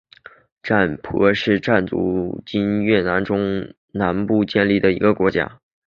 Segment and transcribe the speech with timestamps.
[0.63, 5.61] 占婆是占族在今越南中南部建立的一个国家。